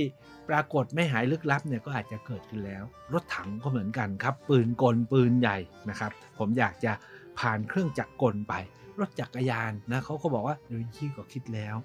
[0.48, 5.58] ปรากฏไม่หายลึกลับเนี่ยก็อาจจะเกิดขึ้นแล้ว รถถังก็เหมือนกันครับ ปืนกลปืนใหญ่
[5.90, 6.92] นะครับ ผมอยากจะ
[7.38, 8.54] ผ่านเครื่องจักรกลไป
[9.00, 11.76] รถจักรยานนะเขาก็บอกว่าดาวินชีก็คิดแล้ว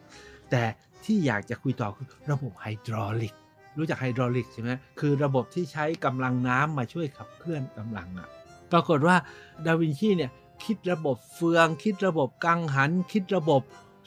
[0.52, 0.64] แต่
[1.04, 3.34] ที่อยากจะคุยต่อคือระบบไฮดรอลิก
[3.78, 8.30] รู้จักไฮดรอลิกใช่ไหมคือระบบที่ใช้กำลังน้ำมาช่วยขับเคลื่อนกำลังอะ
[8.72, 9.16] ปรากฏว่า
[9.66, 10.32] ดาวินชีเนี่ย
[10.66, 13.62] คิดระบบเฟือง คิดระบบกังหัน คิดระบบ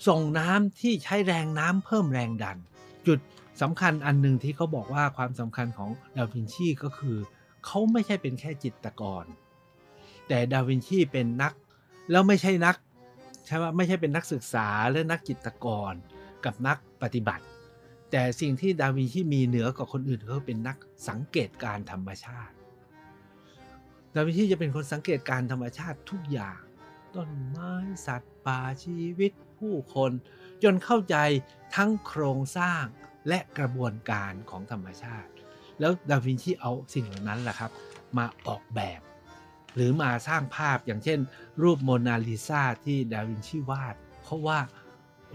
[0.09, 2.59] ส่งน้ำที่ใช้แรงน้ำเพิ่มแรงดัน
[3.07, 3.19] จุด
[3.63, 7.17] สำคัญอันหนึ่งที่เขาบอกว่าความสำคัญของดาวินชีก็คือ
[7.67, 9.25] เขาไม่ใช่เป็นแค่จิตรกร
[10.29, 11.53] แต่ดาวินชีเป็นนัก
[12.11, 12.77] แล้วไม่ใช่นัก
[13.47, 15.93] ใช่ว่าไม่ใช่เป็นนักศึกษาและนักจิตรกร
[16.45, 17.45] กับนักปฏิบัติ
[18.11, 20.77] แต่สิ่งที่ดาวินชีมีเหนือกว่าคนอื่นเขาเป็นนัก
[21.09, 22.55] สังเกตการธรรมชาติ
[24.15, 26.59] ดาวินชีจะเป็นคนสังเกตการธรรมชาติทุกอย่าง
[27.15, 27.73] ต้นไม้
[28.07, 30.11] สัตว์ป่าชีวิตผู้คน
[30.63, 31.17] จนเข้าใจ
[31.77, 32.85] ทั้งโครงสร้าง
[33.29, 35.31] และกระบวนการของธรรมชาติ
[35.81, 37.71] แล้วดาวินชีเอาสิ่งเหล่านั้นแหละครับ
[38.19, 39.01] มาออกแบบ
[39.75, 41.19] หรือมาสร้างภาพอย่างเช่น
[41.63, 44.59] รูปโมนาลิซาที่ดาวินชีวาด เพราะว่า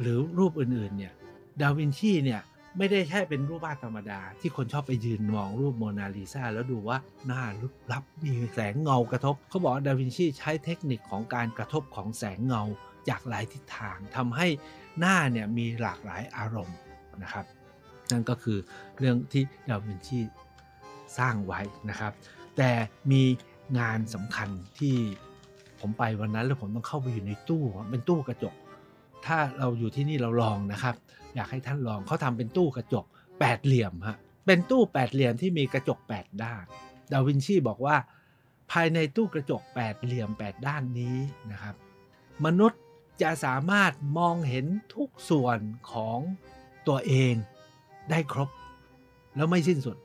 [0.01, 1.13] หรือรูปอื่นๆเนี่ย
[1.62, 2.41] ดาวินชีเนี่ย
[2.77, 12.63] ไม่ได้แค่เป็นรูปวาดธรรมดา ที่คนชอบไปยืนมองรูปโมนาลิซาแล้วดูว่าหน้าลึกลับมีแสงเงากระทบ เขาบอกดาวินชีใช้เทคนิคของการกระทบของแสงเงา
[13.09, 14.47] จากหลายทิศทางทำให้
[14.99, 16.77] หน้าเนี่ยมีหลากหลายอารมณ์
[17.23, 17.45] นะครับ
[18.12, 18.57] นั่นก็คือ
[18.97, 20.19] เรื่องที่ดาวินชี
[21.17, 21.59] สร้างไว้
[21.89, 22.12] นะครับ
[22.57, 22.71] แต่
[23.12, 23.23] มี
[23.79, 24.95] งานสำคัญที่
[25.79, 28.55] ผมไปวันนั้นแล้วผมต้องเข้าไปอยู่ในตู้เป็นตู้กระจก
[29.25, 30.95] ถ้าเราอยู่ที่นี่เราลองนะครับ
[31.35, 33.05] อยากให้ท่านลองเขาทำเป็นตู้กระจก
[33.39, 36.63] แปดเหลี่ยมฮะเป็นตู้แปดเหลี่ยมที่มีกระจกแปดด้าน
[37.12, 37.95] ดาวินชีบอกว่า
[38.71, 41.17] ภายในตู้กระจกแปดเหลี่ยมแปดด้านนี้
[41.51, 41.75] นะครับ
[42.45, 42.81] มนุษย์
[43.21, 45.60] จะสามารถมองเห็นทุกส่วน
[45.91, 46.19] ของ
[46.88, 47.34] ตัวเอง
[48.10, 48.49] ได้ครบ
[49.36, 49.97] แล้วไม่สิ้นสุด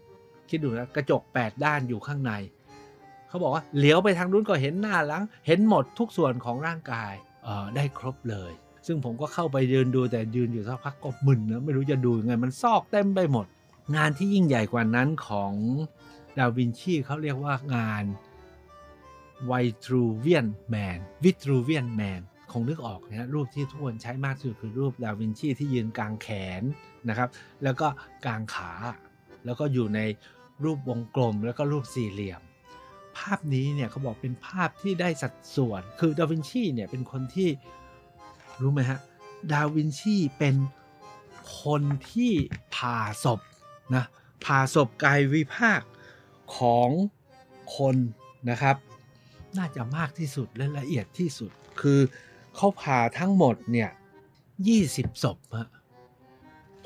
[0.49, 2.33] คิดดูนะกระจก 8 ด้านอยู่ข้างใน
[3.29, 7.13] เขาบอกว่าเหลียวไปทางนู้นก็เห็นหน้าหลัง เห็นหมดทุกส่วนของร่างกาย
[7.45, 8.53] เออได้ครบเลย
[8.87, 13.47] ซึ่งผมก็เข้าไปยืนดูแต่ยืนอยู่สักพักก็มึนนะไม่รู้จะดูยังไงมันซอกเต็มไปหมด
[13.97, 15.53] งานที่ยิ่งใหญ่กว่านั้นของ
[16.39, 18.05] ดาวินชีเขาเรียกว่างาน
[19.51, 22.21] Vitruvian Man Vitruvian Man
[22.55, 26.29] คงนึกออกนะรูปที่ทุกคนใช้มากที่สุดคือรูปดาวินชีที่ยืนกลางแข
[26.61, 26.63] น
[27.09, 27.29] นะครับ
[27.65, 27.87] แล้วก็
[28.25, 28.73] กลางขา
[29.45, 30.01] แล้วก็อยู่ใน
[30.65, 32.43] รูปวงกลมแล้วก็รูปสี่เหลี่ยม
[33.19, 37.49] ภาพนี้เนี่ยเขาบอกเป็นภาพที่ได้สัดส่วน คือดาวินชีเนี่ยเป็นคนที่
[38.61, 39.01] รู้ไหมฮะ
[39.53, 40.57] ดาวินชีเป็น
[41.63, 42.33] คนที่
[42.75, 43.41] ผ่าศพ
[43.95, 44.05] นะ
[44.45, 45.81] ผ่าศพกายวิภาค
[46.57, 46.91] ของ
[47.77, 47.97] คน
[48.51, 48.77] นะครับ
[49.59, 52.01] น่าจะมากที่สุดและละเอียดที่สุดคือ
[52.57, 53.91] เขาผ่าทั้งหมดเนี่ย
[54.57, 55.69] 20ศพฮะ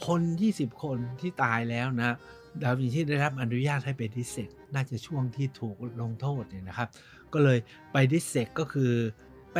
[0.06, 0.20] คน
[0.52, 2.16] 20คนที่ตายแล้วนะ
[2.62, 6.88] ดาวินชีได้รับอนุญาตให้ไปดิเซกน่าจะช่วงที่ถูกลงโทษเนี่ยนะครับ
[7.32, 7.58] ก็เลย
[7.92, 8.92] ไปดิเซกก็คือ
[9.52, 9.58] ไป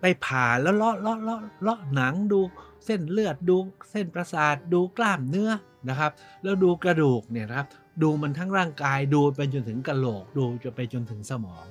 [0.00, 2.40] ไปผ่าแล้วเลาะเลาะเลาะเลาะหนังดู
[2.84, 3.56] เส้นเลือดดู
[3.90, 5.50] เส้นประสาทดูกล้ามเนื้อ
[5.88, 7.68] นะครับ แล้วดูกระดูกเนี่ยนะครับ
[8.02, 11.64] ดูมันทั้งร่างกายดูไปจนถึงกระโหลกดูจะไปจนถึงสมอง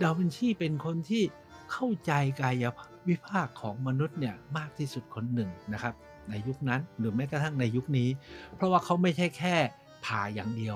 [0.00, 1.22] ดาวินชีเป็นคนที่
[1.72, 5.94] เข้าใจกายภ วิภาคของมนุษย์เนี่ยมากที่สุดคนหนึ่งนะครับ
[6.28, 8.08] ในยุคนั้นหรือแม้กระทั่งในยุคนี้
[8.54, 9.56] เพราะว่าเขาไม่ใช่แค่
[10.04, 10.74] ผ่าอย่างเดียว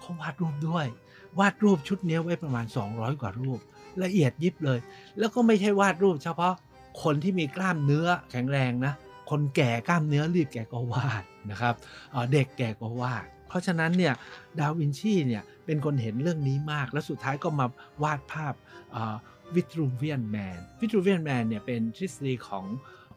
[0.00, 0.86] เขาวาดรูปด้วย
[1.38, 3.58] วาดรูปชุดนี้ไว้ประมาณ 200 กว่ารูป
[4.04, 4.78] ละเอียดยิบเลย
[5.18, 6.54] แล้วก็ไม่ใช่วาดรูปเฉพาะ
[7.02, 8.92] คนที่มีกล้ามเนื้อแข็งแรงนะ
[9.30, 11.74] คนแก่กล้ามเนื้อรีบแก่ก็วาดนะครับ
[12.32, 14.12] เด็กแก่ก็วาด เพราะฉะนั้นเนี่ย
[14.58, 17.66] ดาวินชีเนี่ยเป็นคนเห็นเรื่องนี้มาก แล้วสุดท้ายก็มา
[18.02, 18.54] วาดภาพ
[19.54, 22.64] วิตรูเวียนแมนวิตรูเวียนแมนเนี่ยเป็นทฤษฎีของ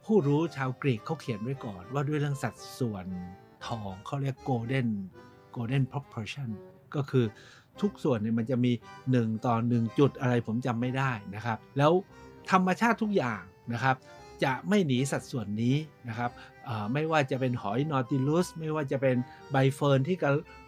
[0.06, 3.06] ผู้รู้ชาวกรีกเขาเขียนไว้ก่อน ว่าด้วยเรื่องสัดส่วน
[3.66, 4.90] ทองเขาเรียก golden
[5.56, 6.50] golden proportion
[6.96, 7.26] ก็คือ
[7.82, 8.72] ทุกส่วนเนี่ยมันจะมี
[9.08, 11.92] 1 ต่อ 1 จุดอะไรผมจำไม่ได้นะครับ แล้ว
[12.52, 13.42] ธรรมชาติทุกอย่าง
[13.74, 13.96] นะครับ
[14.44, 15.76] จะไม่หนีสัดส่วนนี้
[16.10, 16.32] นะครับ
[16.94, 19.16] ไม่ว่าจะเป็นหอยนอติลุสไม่ว่าจะเป็น
[19.52, 20.26] ใบเฟิร์นที่ก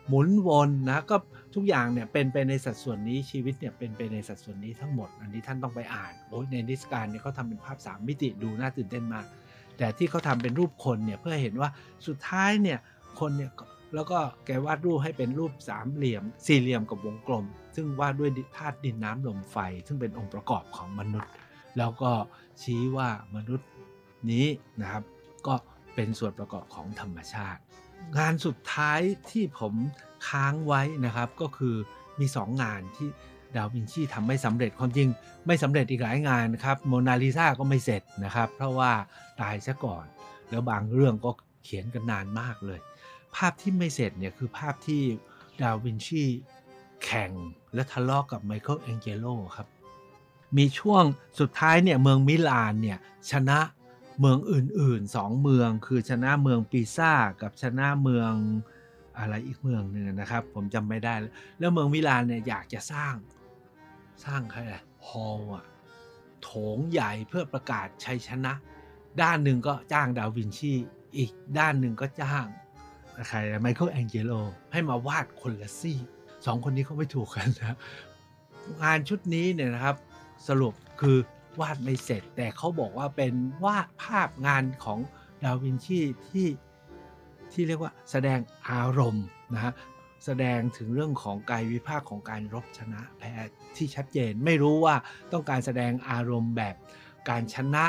[0.08, 1.16] หมุนวนนะก็
[1.56, 9.26] ทุกอย่างเนี่ยเป็นไปในสัดส่วนนี้ชีวิตเนี่ยเป็นไปในสัดส่วนนี้ทั้งหมด อันนี้ท่านต้องไปอ่านโอ้ยในนิสการเนี่ยเขาทำเป็นภาพ 3 มิติดูน่าตื่นเต้นมาก
[9.78, 11.70] แต่ที่เขาทำเป็นรูปคนเนี่ยเพื่อเห็นว่า
[12.08, 12.80] สุดท้ายเนี่ย
[13.20, 13.52] คนเนี่ย
[13.96, 19.58] แล้วก็แกวาดรูปให้เป็นรูปสามเหลี่ยม สี่เหลี่ยมกับวงกลม ซึ่งวาดด้วยธาตุดินน้ำลมไฟ
[19.88, 21.32] ซึ่งเป็นองค์ประกอบของมนุษย์
[21.78, 22.12] แล้วก็
[22.62, 23.70] ชี้ว่ามนุษย์
[24.32, 24.46] นี้
[24.82, 25.04] นะครับ
[25.48, 25.56] ก็
[25.96, 27.62] เป็นส่วนประกอบของธรรมชาติ
[28.18, 29.00] งานสุดท้าย
[29.32, 29.74] ที่ผม
[30.28, 31.76] ค้างไว้นะครับ ก็คือ
[32.20, 33.10] มี 2 งานที่
[33.56, 35.08] ดาวินชีทำไม่สำเร็จความจริง
[35.48, 38.92] ไม่สำเร็จอีกหลายงานครับโมนาลิซาก็ไม่เสร็จนะครับ เพราะว่า
[39.42, 40.06] ตายซะก่อน
[40.50, 41.32] แล้วบางเรื่องก็
[41.64, 42.80] เขียนกันนานมากเลย
[43.36, 45.02] ภาพที่ไม่เสร็จเนี่ยคือภาพที่
[45.62, 46.24] ดาวินชี
[47.04, 47.32] แข่ง
[47.74, 49.68] และทะเลาะกกับไมเคิลแองเจโลครับ
[50.58, 51.04] มีช่วง
[51.40, 52.98] สุดท้ายเนี่ยเมืองมิลานเนี่ย
[53.32, 53.60] ชนะ
[54.20, 57.12] เมืองอื่นๆสองเมืองคือชนะเมืองปีซ่า
[57.42, 58.32] กับชนะเมือง
[59.20, 61.14] อะไรอีกเมืองหนึ่งนะครับ ผมจำไม่ได้
[61.60, 63.16] แล้วเมืองมิลานเนี่ยอยากจะสร้าง
[64.26, 64.74] สร้างอะไร
[65.08, 65.66] ฮอลอะ
[66.42, 68.54] โถงใหญ่เพื่อประกาศชัยชนะ
[69.22, 70.74] ด้านหนึ่งก็จ้างดาวินชี
[71.18, 72.46] อีกด้านหนึ่งก็จ้าง
[73.28, 74.32] ใครไมเคิลแองเจโล
[74.72, 76.00] ให้มาวาดคนละซี่
[76.46, 77.78] สองคนนี้เขาไม่ถูกกันนะ
[78.82, 79.96] งานชุดนี้เนี่ยนะครับ
[80.48, 81.18] สรุปคือ
[81.60, 83.34] วาดไม่เสร็จ แต่เขาบอกว่าเป็น
[83.66, 85.00] วาดภาพงานของ
[85.44, 86.00] ดาวินชี
[86.30, 86.48] ที่
[87.52, 89.74] ที่เรียกว่าแสดงอารมณ์นะฮะ
[90.26, 93.32] แสดงถึงเรื่องของกายวิภาคของการรบชนะแพ้
[93.78, 94.96] ที่ชัดเจน ไม่รู้ว่า
[95.34, 96.76] ต้องการแสดงอารมณ์แบบ
[97.30, 97.86] การชนะ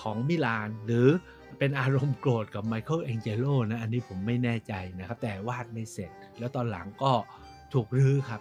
[0.00, 1.08] ของมิลาน หรือ
[1.58, 7.12] เป็นอารมณ์โกรธกับไมเคิลแองเจโลนะอันนี้ผมไม่แน่ใจนะครับ แต่วาดไม่เสร็จ แล้วตอนหลังก็
[7.72, 8.40] ถูกรื้อครับ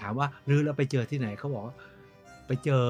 [0.00, 1.76] ถามว่ารื้อแล้วไปเจอที่ไหนเขาบอกว่า
[2.64, 2.86] เจอ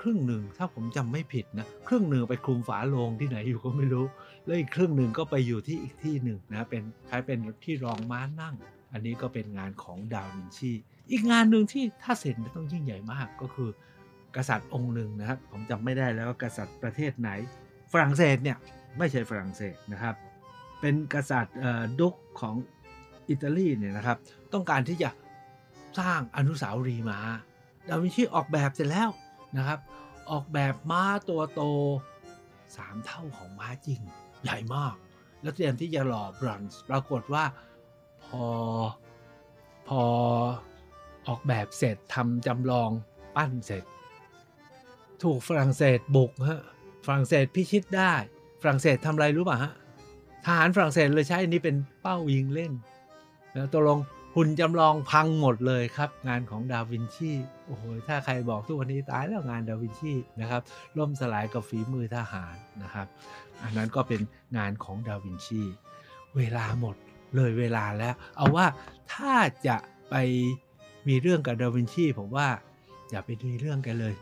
[0.00, 4.06] ครึ่งหนึ่งถ้าผมจำไม่ผิดนะครึ่งหนึ่งไปคลุมฝาโลงที่ไหนอยู่ก็ไม่รู้
[4.44, 8.54] แล้วอีกครึ่งหนึ่งก็ไปอยู่ที่อีกที่หนึ่งนะเป็นคล้ายเป็นที่รองม้านั่ง
[8.92, 10.72] อันนี้ก็เป็นงานของดาวินชี
[11.10, 13.70] อีกงานหนึ่งที่ถ้าเสร็จต้องยิ่งใหญ่มากก็คือ
[14.36, 17.30] กษัตริย์องค์หนึ่งนะครับผมจำไม่ได้แล้วว่ากษัตริย์ประเทศไหน
[17.92, 18.56] ฝรั่งเศสเนี่ย
[18.98, 20.14] ไม่ใช่ฝรั่งเศสนะครับ
[20.80, 21.56] เป็นกษัตริย์
[22.00, 22.56] ดุกของ
[23.28, 24.18] อิตาลีเนี่ยนะครับ
[24.52, 25.10] ต้องการที่จะ
[25.98, 27.20] สร้างอนุสาวรีย์ม้า
[27.88, 29.08] ดาวินชีออกแบบเสร็จแล้ว
[29.56, 29.78] นะครับ
[30.30, 31.62] ออกแบบม้าตัวโต
[32.76, 34.00] สามเท่าของม้าจริง
[34.42, 34.94] ใหญ่มาก
[35.42, 37.44] แล้วเตรียมที่จะหล่อบรอนซ์ปรากฏว่า
[38.24, 38.44] พอ
[39.88, 40.02] พอ
[41.26, 42.90] ออกแบบเสร็จทำจำลอง
[43.36, 43.84] ปั้นเสร็จ
[45.22, 46.62] ถูกฝรั่งเศสบุกฮะ
[47.06, 48.14] ฝรั่งเศสพิชิตได้
[48.62, 49.72] ฝรั่งเศสทำอะไรรู้ป่ะฮะ
[50.44, 52.72] ทหารฝรั่งเศสเลยใช้อันนี้เป็นเป้ายิงเล่น
[53.54, 53.98] แล้วตกลง
[54.38, 57.32] หุ่นจำลองพังหมดเลยครับ งานของดาวินชี
[57.66, 60.62] โอ้โหถ้าใครบอกทุกวันนี้ตายแล้วงานดาวินชีนะครับ
[60.98, 63.06] ล่มสลายกับฝีมือทหารนะครับ
[63.62, 64.20] อันนั้นก็เป็น
[64.56, 65.62] งานของดาวินชี
[66.36, 66.96] เวลาหมด
[67.36, 68.66] เลยเวลาแล้ว เอาว่า
[69.12, 69.34] ถ้า
[69.66, 69.76] จะ
[70.10, 70.14] ไป
[71.08, 72.48] มีเรื่องกับดาวินชีผมว่า
[73.10, 74.14] อย่าไปมีเรื่องกันเลย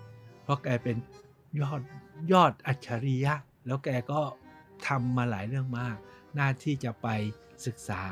[0.42, 0.96] เพราะแกเป็น
[1.61, 1.81] ยอด
[2.33, 3.35] ยอดอัจฉริยะ
[3.66, 4.20] แล้วแกก็
[4.87, 5.96] ทำมาหลายเรื่องมาก
[6.35, 7.09] หน้าที่จะไป
[7.66, 8.05] ศึกษา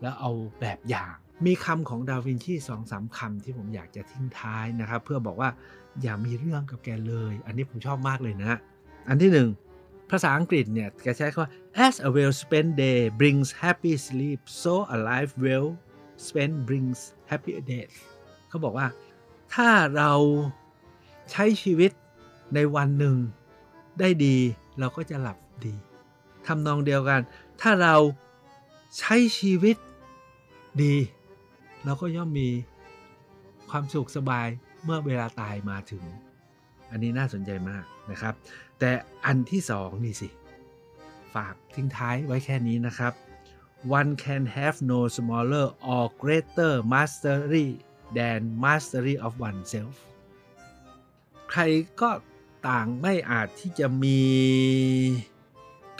[0.00, 5.50] แล้วเอาแบบอย่าง มีคำของดาวินชีสองสามคำที่ผมอยากจะทิ้งท้ายนะครับ เพื่อบอกว่า
[6.02, 8.58] อย่ามีเรื่องกับแกเลย อันนี้ผมชอบมากเลยนะ
[9.08, 9.48] อันที่หนึ่ง
[10.10, 11.50] ภาษาอังกฤษเนี่ยแกใช้คำว่า
[11.86, 15.68] as a well spent day brings happy sleep so a life well
[16.26, 16.98] spent brings
[17.30, 17.94] happy days
[18.48, 18.86] เขาบอกว่า
[19.54, 20.12] ถ้าเรา
[21.30, 21.92] ใช้ชีวิต
[22.54, 23.16] ในวันหนึ่ง
[24.00, 24.36] ได้ดี
[24.78, 25.74] เราก็จะหลับดี
[26.46, 27.20] ทำนองเดียวกัน
[27.60, 27.96] ถ้าเรา
[28.98, 29.76] ใช้ชีวิต
[30.82, 30.94] ดี
[31.84, 32.48] เราก็ย่อมมี
[33.70, 34.48] ความสุขสบาย
[34.84, 36.04] เมื่อเวลาตายมาถึง
[36.90, 38.34] อันนี้น่าสนใจมากนะครับ
[38.78, 38.90] แต่
[39.26, 40.28] อันที่สองนี่สิ
[41.34, 43.12] ฝากทิ้งท้ายไว้แค่นี้นะครับ
[43.98, 47.68] one can have no smaller or greater mastery
[48.16, 49.94] than mastery of oneself
[51.50, 51.62] ใคร
[52.00, 52.10] ก็
[52.68, 54.20] ต่างไม่อาจที่จะมี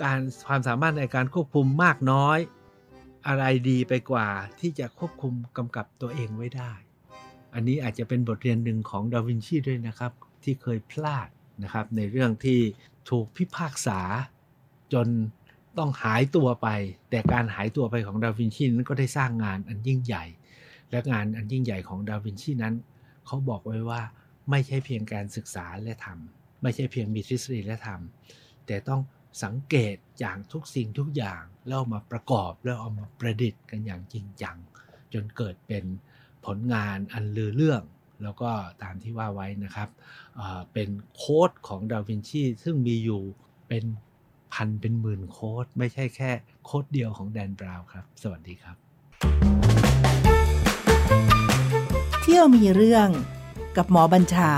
[0.03, 2.39] การความสามารถในการควบคุมมากน้อย
[3.27, 4.29] อะไรดีไปกว่า
[4.61, 6.73] ที่จะควบคุมกำกับตัวเองไว้ได้
[7.55, 11.29] อันนี้อาจจะเป็นบทเรียนหนึ่งของดาวินชีด้วยนะครับ ที่เคยพลาด
[11.63, 12.61] นะครับ ในเรื่องที่
[13.11, 14.01] ถูกพิพากษา
[14.93, 15.09] จน
[15.79, 16.69] ต้องหายตัวไป
[17.11, 20.25] แต่การหายตัวไปของดาวินชีนั้นก็ได้สร้างงานอันยิ่งใหญ่
[20.91, 22.75] และงานอันยิ่งใหญ่ของดาวินชีนั้น
[23.27, 24.01] เขาบอกไว้ว่า
[24.51, 29.01] ไม่ใช่เพียงการศึกษาและทำไม่ใช่เพียงมีทฤษฎีและทำแต่ต้อง
[29.43, 34.57] สังเกตอย่างทุกสิ่งทุกอย่างแล้วเอามาประกอบแล้วเอามาประดิษฐ์กันอย่างจริงจัง
[35.13, 35.85] จนเกิดเป็น
[36.47, 37.83] ผลงานอันลือเรื่อง
[38.23, 38.51] แล้วก็
[38.83, 39.89] ตามที่ว่าไว้นะครับ
[40.37, 43.23] เอ่อเป็นโค้ดของดาวินชีซึ่งมีอยู่
[43.69, 43.85] เป็น
[44.53, 46.31] พันเป็นหมื่นโค้ด ไม่ใช่แค่
[46.65, 48.77] โค้ดเดียวของแดนบราวน์ครับ สวัสดีครับ
[52.23, 53.09] เที่ยวมีเรื่อง
[53.77, 54.53] กับหมอบัญชา